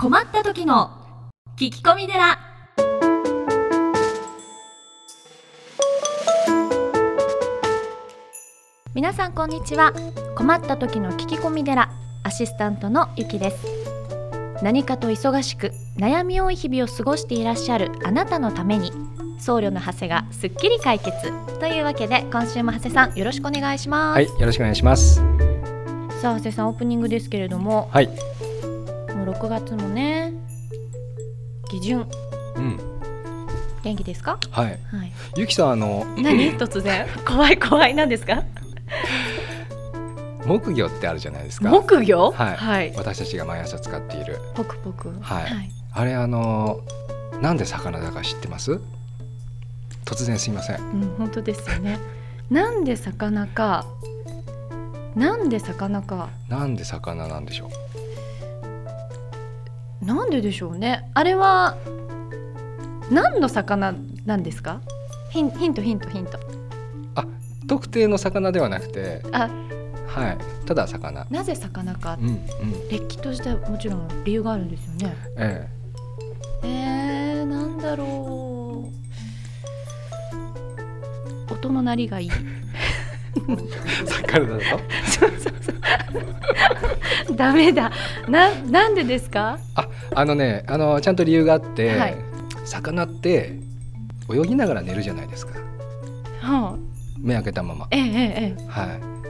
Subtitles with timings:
[0.00, 0.90] 困った時の
[1.58, 2.38] 聞き込み寺。
[8.94, 9.92] 皆さんこんにちは。
[10.34, 11.90] 困った時の聞き込み寺
[12.22, 13.58] アシスタントのゆきです。
[14.62, 18.92] 何かと忙しく悩み多い日々を過ごしていらっしゃるあなたのために
[19.38, 21.14] 僧侶の長谷がすっきり解決
[21.58, 25.16] というわけで今週も長谷さんよろしくお願いします、はい、よろしくお願いします。
[26.22, 28.08] さあ長谷さんオープニングですけれどもはい、
[29.20, 30.32] もう6月もね
[31.70, 32.06] 下旬。
[32.56, 32.78] うん、
[33.82, 34.38] 元気ですか？
[34.50, 34.66] はい。
[34.66, 35.12] はい。
[35.36, 36.52] ゆきさん、あの、何？
[36.58, 37.06] 突然。
[37.26, 38.42] 怖い怖い何ですか？
[40.46, 41.68] 木魚ってあるじゃないですか。
[41.70, 42.32] 木魚？
[42.32, 42.56] はい。
[42.56, 44.38] はい、私たちが毎朝使っている。
[44.54, 45.12] ポクポク。
[45.20, 45.70] はい。
[45.92, 46.80] あれ、あの、
[47.40, 48.80] なんで魚だか知ってます？
[50.04, 50.76] 突然すいません。
[50.80, 51.98] うん本当ですよね。
[52.50, 53.86] なんで魚か
[55.14, 56.30] なんで魚か。
[56.48, 57.70] なんで魚なんでしょう？
[60.10, 61.08] なんででしょうね。
[61.14, 61.76] あれは
[63.12, 63.94] 何の魚
[64.26, 64.80] なんですか？
[65.30, 66.40] ヒンヒントヒントヒント。
[67.68, 69.48] 特定の魚ではなくて、あ。
[70.08, 71.24] はい、ただ魚。
[71.30, 72.18] なぜ魚か。
[72.20, 75.14] うん、うん、れっきとしてもちろん理由があるんですよね。
[75.36, 75.68] え。
[76.64, 78.90] えー、なんだろ
[81.48, 81.54] う。
[81.54, 82.30] 音の鳴りがいい
[83.36, 84.62] え、 魚だと。
[85.06, 87.90] そうそうそう ダメだ
[88.28, 89.58] ななんでですか？
[89.74, 92.16] あ、あのね、あの、ちゃんと理由があって、はい
[92.64, 93.58] 魚って。
[94.32, 95.58] 泳ぎながら寝るじゃないですか。
[96.40, 96.78] はあ
[97.18, 97.88] 目開けたまま。
[97.90, 98.84] ええええは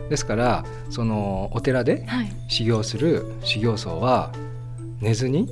[0.06, 0.10] い。
[0.10, 2.06] ですから、そのお寺で
[2.48, 4.30] 修行する修行僧は
[5.00, 5.48] 寝ずに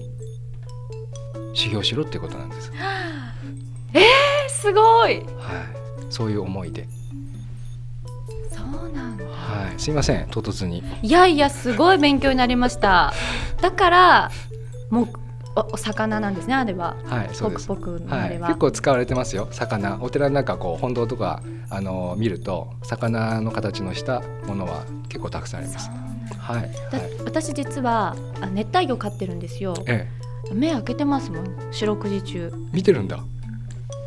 [1.55, 2.70] 修行しろってことなんです。
[3.94, 4.02] えー、
[4.50, 5.22] すごいはい。
[6.10, 6.86] そういう思いで。
[9.69, 9.74] い。
[9.78, 10.27] すいません。
[10.30, 10.83] 唐突に。
[11.02, 13.12] いやいやすごい勉強になりました
[13.61, 14.30] だから
[14.91, 15.08] もう
[15.56, 17.30] おお魚なんですねあれははい。
[17.33, 17.66] そうです。
[17.66, 18.27] ポクポクのはい。
[18.27, 19.48] あれは、結構使われてますよ。
[19.50, 19.98] 魚。
[20.01, 25.90] お寺の中こう本堂とかあの見ると魚の形のしたものは結構たくさんあります。
[26.39, 26.56] はい。
[26.61, 26.70] はい。
[26.92, 30.08] だ私実はあ熱帯魚飼ってるんですよえ
[30.52, 32.56] 目開けてますもん四六時中え。
[32.73, 33.18] 見てるんだ。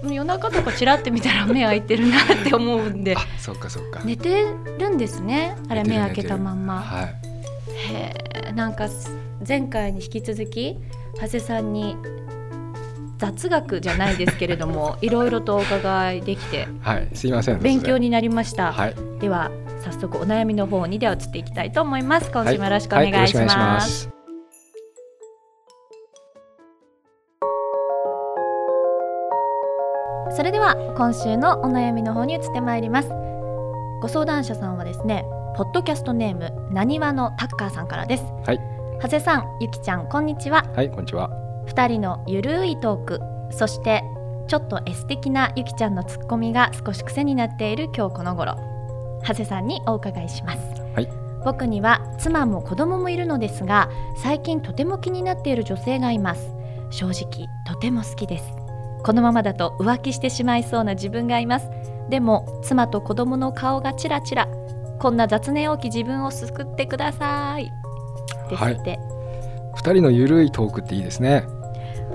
[0.04, 4.02] 夜中とかチラって見たら目開いてるなって思うんであ、そっかそっか。
[4.04, 4.46] 寝て
[4.80, 7.06] るんですねあれ目開けたまんまはい。
[7.94, 8.14] へ
[8.48, 8.88] えなんか
[9.48, 10.78] 前回に引き続き
[11.20, 11.98] 長谷さんに
[13.18, 17.08] 雑学じゃないですけれども いろいろとお伺いできてはい。
[17.14, 17.60] すいません。
[17.60, 18.08] 勉強に。
[18.08, 18.96] になりました、はい。
[19.20, 19.52] では
[19.82, 24.21] 早速お悩みの方にでは移っていきたいと思います今週もよろしくお願いします,、す。
[30.30, 33.10] それでは今週のお悩みの方に移ってまいります。
[34.02, 38.24] ご相談者さんはですねポッドキャストネームなにわのタッカーさんからです。
[38.46, 38.60] はい。
[39.02, 40.64] 長谷さんゆきちゃんこんにちは。
[40.76, 41.30] はい、こんにちは。
[41.66, 43.20] 二人のゆるいトーク
[43.52, 44.04] そして
[44.48, 48.56] ちょっとエス的なゆきちゃんのツッコミが少し癖になっている今日この頃。
[49.24, 50.60] 長谷さんにお伺いします、
[50.96, 51.10] はい。
[51.44, 56.52] 僕には妻も子供もいるのですが最近とても気になっている女性がいます。
[56.92, 58.61] 正直とても好きです
[59.04, 61.70] このままだと浮気してしまいそうな自分がいます。
[62.10, 64.48] でも妻と子供の顔がチラチラ。
[65.00, 67.72] こんな雑念多き自分を救ってください。
[68.50, 69.00] ですって、
[69.76, 71.44] 二人のゆるいトークっていいですね。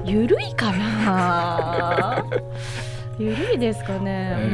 [0.04, 2.24] ゆるいかな？
[3.18, 4.50] ゆるいですかね、え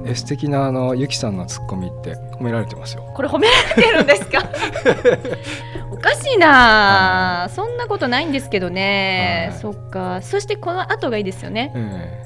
[0.00, 0.08] うん。
[0.08, 3.04] え素敵なあのゆきさんのツッコミって褒められてますよ。
[3.14, 4.38] これ褒められてるんですか？
[5.81, 7.48] お かしいな。
[7.50, 9.60] そんなことないんですけどね、はい。
[9.60, 10.20] そっか。
[10.22, 11.72] そしてこの後がいいですよね。
[11.74, 12.22] え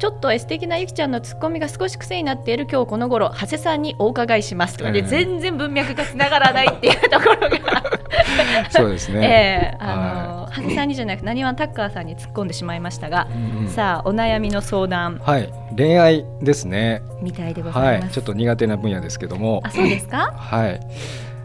[0.00, 7.56] ちょっと素敵なゆきちゃんのツッコミが少し癖になっている今日この頃長谷さんにお伺いしますとかで、ええ全然文脈がつながらないっていうところが。
[7.56, 9.18] え そうですね。
[9.26, 15.20] ええあの、長谷さんにじゃなくなにわタッカーさんに突っ込んでしまいましたが、うんうんさあお悩みの相談。
[15.24, 17.02] はい、恋愛ですね。
[17.20, 19.62] みたいでござはいい、ます、ちょっと苦手な分野ですけども。
[19.64, 20.32] あ、そうですか？
[20.36, 20.80] はい、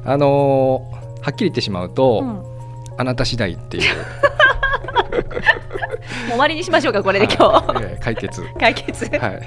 [0.05, 2.45] あのーはっきり言ってしまうと、うん、もう
[2.97, 3.83] あなた次第っていう、
[6.29, 8.43] 終わりにしましょうかこれで今日、は いええ解決。
[8.59, 9.41] 解決、はい。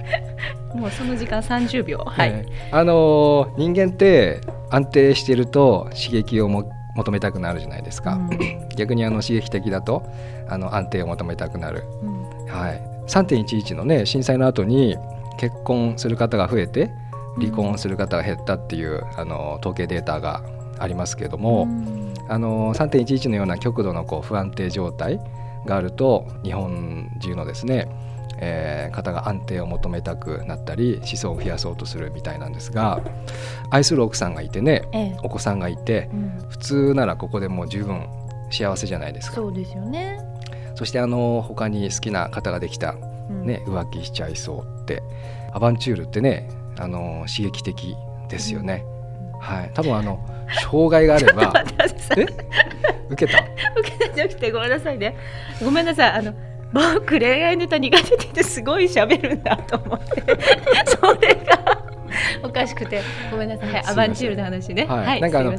[0.75, 4.41] もうその時間30秒はい、ええあのー人間って
[4.71, 8.15] 安定してると刺激をも求めたくなるじゃないですか。
[8.15, 10.03] うん逆にあの刺激的だと
[10.49, 11.85] あの安定を求めたくなる。
[12.03, 12.81] うんはい。
[13.07, 14.97] 3.11のね震災の後に
[15.39, 16.91] 結婚する方が増えて
[17.39, 20.43] 離婚する方が減ったっていう、あの統計データが
[20.79, 22.15] ありますけれども、うん。
[22.29, 25.21] あの3.11のような極度のこう不安定状態
[25.65, 27.89] があると日本中のですね、
[28.39, 33.01] えー方が安定を求めたくなったり子孫を増やそうとするみたいなんですが
[33.71, 35.17] 愛する奥さんがいてねええ。
[35.23, 36.47] お子さんがいてうん。
[36.49, 38.07] 普通ならここでもう十分
[38.51, 39.37] 幸せじゃないですか。
[39.37, 40.19] そうですよね、
[40.77, 42.95] そしてあの他に好きな方ができた、
[43.29, 43.45] うん。
[43.45, 45.03] ね、浮気しちゃいそうって
[45.53, 47.97] アバンチュールってねあの刺激的
[48.29, 48.85] ですよね、
[49.41, 49.71] はい。
[49.75, 50.21] 多分あの
[50.63, 51.53] 障害があれば
[53.11, 53.45] 受けた？
[53.77, 55.17] 受けたんじゃなくてごめんなさいね。
[55.63, 56.35] ごめんなさいあの
[56.73, 60.23] 僕恋愛ネタ苦手ってすごい喋るんだと思って。
[60.87, 61.83] それが
[62.43, 63.01] おかしくて。
[63.31, 64.87] ごめんなさい、アバンチュールの話ね。
[64.87, 65.55] はいなんかあの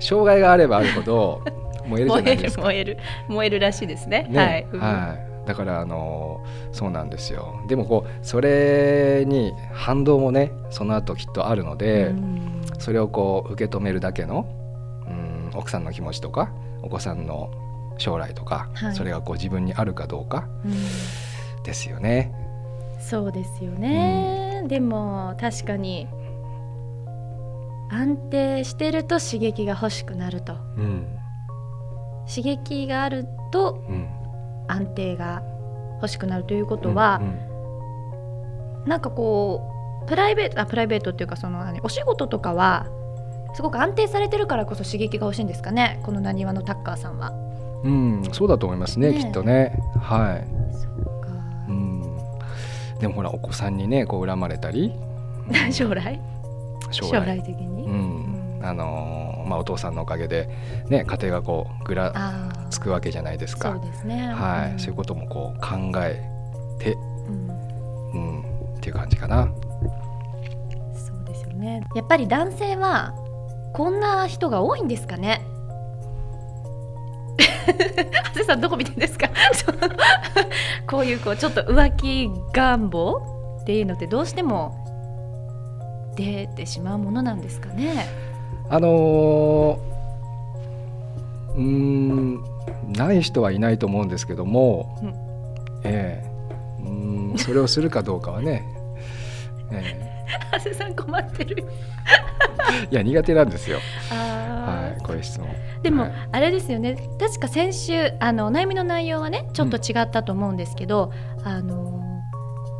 [0.00, 1.42] 障害があればあるほど
[1.86, 2.62] 燃えるじゃな燃えるいですか。
[2.62, 2.98] 燃える
[3.28, 4.26] 燃えるらしいですね。
[4.28, 4.80] ねはい、うん。
[4.80, 7.64] はい、だからあのそうなんですよ。
[7.68, 12.60] でもこうそれに反動もねその後きっとあるので、うん。
[12.78, 14.46] それをこう受け止めるだけの、
[15.06, 16.52] うん、奥さんの気持ちとか
[16.82, 17.50] お子さんの
[17.96, 18.94] 将来とか、はい。
[18.94, 21.62] それがこう自分にあるかどうかうん。
[21.62, 22.30] ですよね。
[23.00, 26.08] そうですよね、でも確かに
[27.90, 30.52] 安定してると刺激が欲しくなると。
[30.76, 31.06] うん。
[32.28, 34.08] 刺激があるとうん、
[34.68, 35.42] 安定が
[35.96, 37.24] 欲しくなるということはう、
[38.84, 39.70] んなんかこ
[40.04, 42.86] うプライベートあプライベートっていうかその何お仕事とかは
[43.54, 46.00] すごく安定されてるからこそ刺激が欲しいんですかね？
[46.04, 47.30] このなにわのタッカーさんは。
[47.82, 49.78] うんうんそうだと思いますねねきっとね。
[50.00, 51.28] はい、そうか。
[51.68, 52.02] うん、
[52.98, 54.94] でもほらお子さんにねこう恨まれたり。
[55.70, 56.20] 将来？
[56.90, 58.60] 将将来的に、うん。
[58.62, 60.48] あのーまあ、お父さんのおかげで、
[60.88, 62.12] ね、家庭がこうぐら
[62.70, 63.80] つくわけじゃないですかそう。
[63.80, 64.28] ですね。
[64.28, 66.22] はい、んそういうこともこう考え
[66.78, 67.48] て、うん
[68.12, 69.48] うん、っていう感じかな。
[70.94, 71.82] そうですよね。
[71.94, 73.14] やっぱり男性は
[73.74, 75.42] こんな人が多いんですかね。
[77.68, 79.28] 長谷さんどこ見てんですか？
[80.88, 84.74] こういうこうちょっと浮気願望っていうのってどうしても
[86.16, 88.08] 出てしまうものなんですかね。
[88.70, 89.88] あのー
[91.56, 92.44] うーん
[92.92, 95.08] ない人はいないと思うんですけども、うん。
[95.84, 96.30] ええ。
[96.80, 98.64] うーんそれをするかどうかはね、
[99.72, 101.66] え長谷さん困ってる。
[102.90, 103.78] えいや苦手なんですよ、
[104.12, 105.48] あはい、こういう質問。
[105.82, 106.12] でも、はい。
[106.32, 106.96] あれですよね。
[107.18, 111.10] 確か先週あのお悩みの内容はねちょっと違ったと思うんですけど、
[111.44, 112.20] あの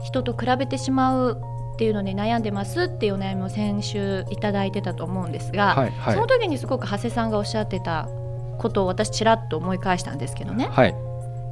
[0.04, 1.40] 人と比べてしまう
[1.78, 6.14] っていうのに悩んでますっていうお悩みを先週いただいてたと思うんですが、はいはい。
[6.14, 8.08] その時にすごく長谷さんがおっしゃってた
[8.58, 10.66] ことを私ちらっと思い返したんですけどね。
[10.72, 10.94] はい。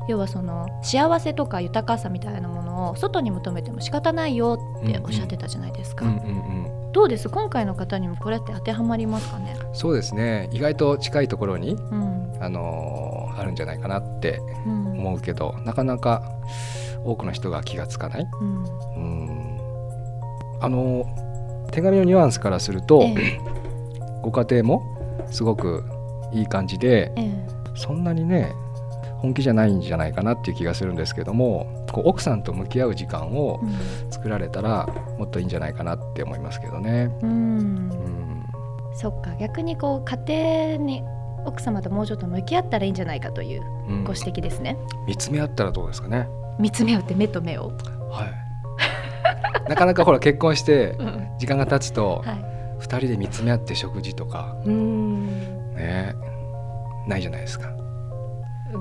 [0.08, 6.93] 要はその幸せとか豊かさみたいなものを外に求めても仕方ないよっておっしゃってたじゃないですか、うんうんうん。
[6.93, 7.28] どうです？
[7.28, 10.49] 今回の方にもこれって当てはまりますかね、そうですね。
[10.50, 12.37] 意外と近いところに、うん。
[12.40, 14.99] あのーあるんじゃないかなってうん。
[14.99, 16.25] 思うけどなかなか
[17.05, 18.26] 多くの人が気がつかない。
[18.40, 18.64] うん。
[18.64, 19.36] うん
[20.61, 21.05] あの
[21.73, 23.41] 手紙のニュアンスからすると、ええ。
[24.23, 25.85] ご家庭もすごく
[26.32, 27.47] いい感じでええ。
[27.75, 28.53] そんなにね
[29.19, 34.12] 本気じゃないんじゃないかなっていう気がするんですけどもこう奥さんと向き合う時間をうん。
[34.12, 34.87] 作られたら
[35.19, 37.11] もっといいんじゃないかなって思いますけどね。
[37.23, 37.29] うん。
[37.29, 38.47] うん。
[38.94, 39.35] そっか。
[39.38, 41.02] 逆にこう家庭に
[41.44, 44.76] 奥様ともうちょっと向き合ったらいいんじゃないかといううんご指摘ですね、
[45.06, 46.29] 見つめ合ったらどうですかね。
[46.59, 47.70] 見つめ合って目と目を、
[48.11, 48.46] はい、
[49.69, 51.29] なかなかほら結婚してうん。
[51.39, 52.45] 時間が経つとはい。
[52.81, 55.27] 2人で見つめ合って食事とかうん。
[55.75, 56.15] ね
[57.07, 57.71] ないじゃないですか。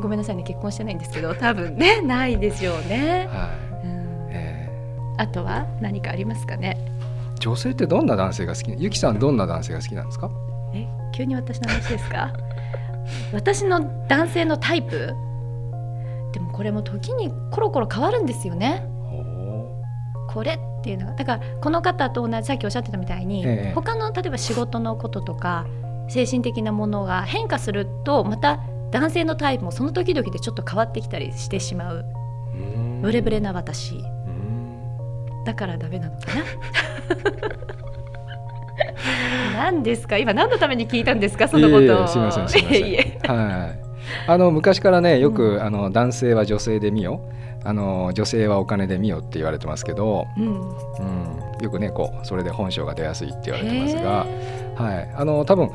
[0.02, 3.50] ごめんなさいね結婚してないんですけど多分ね ないでしょうね、は
[3.84, 3.86] い。
[3.86, 4.28] うん。
[4.32, 4.70] え
[5.18, 6.78] あとは何かありますかね？
[7.36, 8.74] ー女性ってどんな男性が好き？
[8.78, 10.30] ゆきさんどんな男性が好きなんですか？
[10.74, 12.34] え急に私の話ですか？
[13.32, 15.14] 私の男性のタイプ？
[16.34, 18.84] でもこれも時にコロコロ変わるんですよね。
[20.28, 23.74] これっていうのがだからこの方と同じさっきおっしゃってたみたいに、ええ。
[23.74, 25.66] 他の例えば仕事のこととか
[26.10, 28.60] 精神的なものが変化するとまた
[28.92, 32.06] 男性のタイプもその時々でちょっと変わってきたりしてしまう。
[33.02, 33.96] ブレブレな私。
[33.96, 35.44] うん。
[35.44, 36.44] だからダメなのかな？
[39.72, 40.20] 何ですか？
[40.20, 41.48] 今何のために聞いたんですか？
[41.48, 41.82] そのことを。
[41.82, 42.82] いえいえすいませんすいません。
[43.36, 43.85] はい。
[44.28, 45.64] あの昔からねよく、うん。
[45.64, 47.22] あの男性は女性で見よ
[47.64, 50.46] あの女性はお金で見よって言われてますけど、うん。
[50.46, 55.72] うん、よくねこうそれで本性が出やすいって言われてますが、へはい、あの多分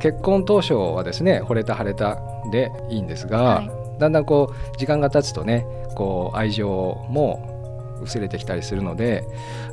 [0.00, 2.18] 結婚当初はですね惚れた腫れた
[2.50, 3.70] でいいんですが、はい。
[3.98, 6.68] だんだんこう時間が経つとねこう愛情
[7.08, 9.24] も薄れてきたりするので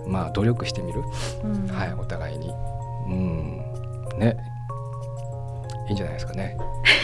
[0.05, 1.67] まあ努力してみる、ーうん。
[1.67, 2.49] はい、お互いに、
[3.07, 3.61] うん、
[4.17, 4.37] ね。
[5.87, 6.57] いいんじゃないですかね。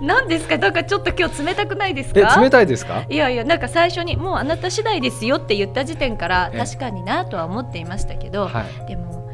[0.00, 0.58] 何ですか？
[0.58, 3.04] なんかちょっと今日冷たくないですえか冷たいですか？
[3.08, 8.86] いやいやなんか最初にもうあなた次第ですよって言った時点からえ確かになとは思っていましたけど、はい。
[8.86, 9.28] でも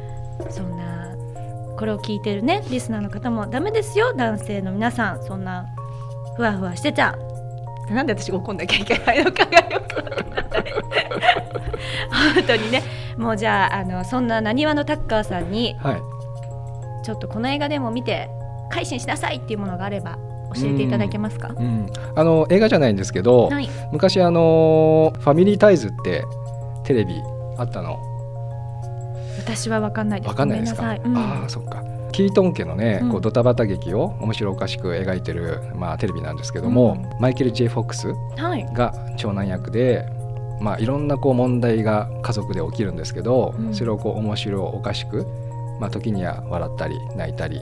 [0.51, 1.15] そんな
[1.79, 5.23] これを聞いてるねリスナーの方もダメですよ男性の皆さん。
[5.23, 5.67] そんな
[6.37, 7.15] ふわふわしてちゃ。
[7.91, 10.03] なんで私が怒んなきゃいけないのかがよく
[12.35, 12.83] 本当にね
[13.19, 16.03] もうじゃああのそんななにわのタッカーさんにはい。
[17.05, 18.31] ちょっとこの映画でも見て
[18.71, 20.19] 改心しなさいっていうものがあれば
[20.55, 23.69] 教えていただけますか、うん、あの映画じゃないんですけど、はい。
[23.93, 26.25] 昔あのファミリータイズって
[26.85, 27.21] テレビ
[27.57, 27.99] あったの？
[29.39, 30.29] 私は分かんないです。
[30.29, 31.17] わかんないですか、うん。
[31.17, 31.83] ああそっか。
[32.13, 33.11] キートン家のね、うん。
[33.11, 38.65] こうドタバタ劇を面白おかしく描いてる、まあ、テレビなんですけども、マイケル・ J・ フォックスはい。
[38.73, 40.07] が長男役で、
[40.61, 43.75] まあ、いろんなこう問題が家族で起きるんですけど、うん。
[43.75, 45.27] それをこう面白おかしく、
[45.81, 47.61] まあ、時には笑ったり泣いたり、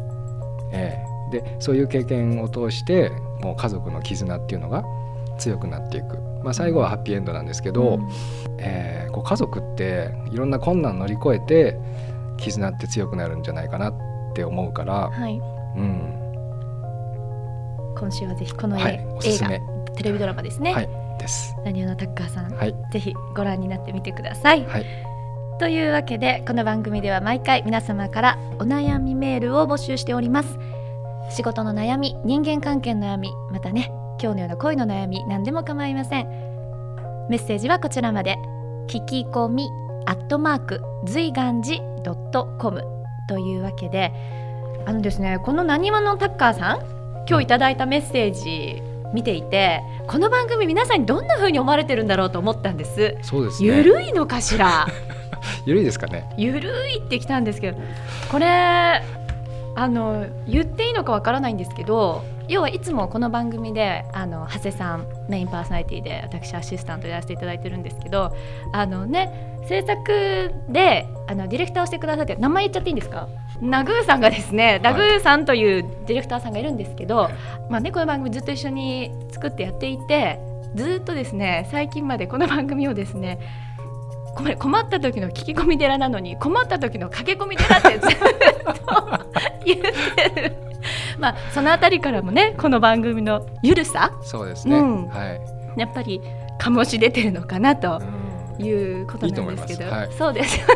[0.72, 1.12] ええ。
[1.30, 3.10] でそういう経験を通して
[3.40, 4.84] もう家族の絆っていうのが
[5.38, 8.08] 強くなっていく、まあ、最後はハッピーエンドなんですけど、うん。
[8.58, 11.78] えーこう家族っていろんな困難乗り越えて
[12.38, 13.94] 絆って強くなるんじゃないかなっ
[14.34, 15.38] て思うから、はい。
[15.76, 16.18] うん。
[17.96, 19.60] 今週はぜひこの、はい、おす映画すめ、
[19.94, 20.88] テレビドラマですね、はい、
[21.18, 21.54] です。
[21.64, 24.86] なにわのタッカーさん、はい、ぜひご覧になってみてください、はい、
[25.60, 30.58] というわけでこの番組では毎回皆様からお悩みメールを募集しております
[31.34, 33.90] 仕事の悩み人間関係の悩みまたね
[34.22, 36.26] 今日のような恋の悩み何でも構いません
[37.28, 38.36] メッセージはこちらまで
[38.88, 39.68] 聞き込み
[40.06, 42.84] アットマーク随願寺ドットコム
[43.28, 44.12] というわけで
[44.84, 46.80] あのですねこのなにわのタッカーさん
[47.28, 48.82] 今日いただいたメッセージ
[49.14, 53.68] 見ていてこの番組皆さんにどんな風に思われてるんだろうと思ったんですそうですね。
[53.68, 54.86] ゆるいのかしら？
[55.66, 56.28] ゆるいですかね。
[56.36, 57.78] ゆるいってきたんですけど
[58.30, 59.02] これ
[59.74, 68.36] あの言っていいのかわからないんですけど要はいつもこの番組であの長谷さんメインパーソナリティで私アシスタントでやらせていただいてるんですけど
[68.72, 73.28] あのね制作であのディレクターをしてくださって名前言っちゃっていいんですか？
[73.60, 77.32] ナグーさんがですねナグーさんというディレクターさんがいるんですけど、はい。
[77.70, 80.40] まあね、この番組ずっと一緒に作ってやっていて
[80.74, 83.38] ずっとですね最近までこの番組をですね
[84.34, 88.18] 困った時の聞き込み寺なのに困った時の駆け込み寺ってずっと
[89.64, 89.80] 言っ
[90.34, 90.56] てる。
[91.18, 94.12] まあそのあたりからもね この番組のゆるさ？
[94.22, 94.76] そうですね。
[94.76, 95.40] うんはい。
[95.80, 96.20] やっぱり
[96.60, 98.00] 醸し出てるのかなと
[98.58, 98.70] うんい
[99.02, 99.90] うことなんですけど。
[100.16, 100.58] そうです。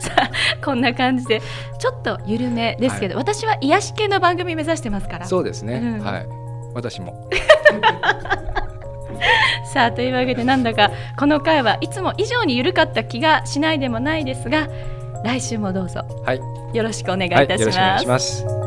[0.00, 0.30] さあ
[0.64, 1.40] こんな感じで
[1.78, 5.26] ちょっと緩めですけど、私は癒し系の番組目指してますから。
[5.26, 5.74] そうですね。
[5.74, 6.00] うん。
[6.00, 6.26] はい。
[6.74, 7.28] 私も。
[9.72, 14.68] さあというわけでなんだかこの回はいつも以上に緩かった気がしないでもないですが
[15.24, 16.40] 来週もどうぞはい。
[16.72, 17.48] よろしくお願いいはい。
[17.48, 18.06] たしますいし。
[18.06, 18.57] ます。